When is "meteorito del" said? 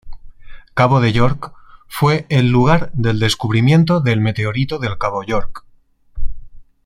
4.19-4.97